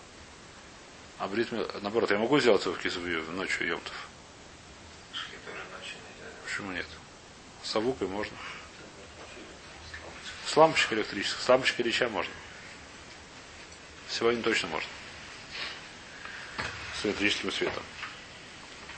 [1.18, 3.00] А брис мила, наоборот, я могу сделать ее в кису
[3.32, 3.94] ночью нельзя.
[6.46, 6.86] Почему нет?
[7.64, 8.36] С авукой можно.
[10.46, 11.44] С лампочкой электрической.
[11.44, 12.34] С лампочкой реча можно.
[14.10, 14.90] Сегодня точно можно.
[17.02, 17.84] С электрическим светом.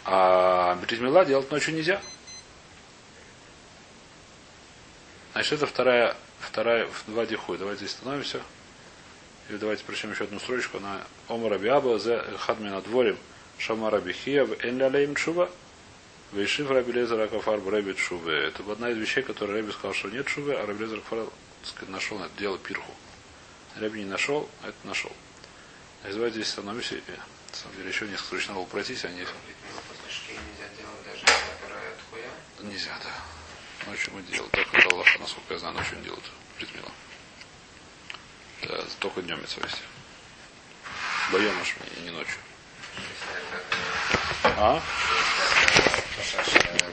[0.06, 2.02] А бризмила делать ночью нельзя.
[5.34, 7.58] Значит, это вторая, вторая, два дихуй.
[7.58, 8.42] Давайте здесь становимся.
[9.50, 13.18] Или давайте прочтем еще одну строчку на Омара Биаба, за Хадмина дворим
[13.58, 15.50] Шамара Бихия, Энля Лейм Чува.
[16.34, 18.34] Вейшив Раби Лезер Акафар Рэби Шубе.
[18.48, 21.26] Это одна из вещей, которые Рэби сказал, что нет Шубы, а Раби Лезер Акафар
[21.64, 22.94] сказать, нашел на это дело пирху.
[23.78, 25.12] Рэби не нашел, а это нашел.
[26.04, 29.12] Называется здесь становимся, на самом деле еще несколько случаев надо было пройтись, от
[32.10, 32.70] хуя.
[32.70, 33.31] нельзя, да.
[33.88, 36.24] Ночью мы делаем, только это Аллаха, насколько я знаю, ночью не делают
[36.58, 36.92] предмила.
[38.64, 39.82] Да, только днем митцвости.
[41.32, 42.38] Боем аж не ночью.
[44.44, 44.82] Это А?
[46.18, 46.86] это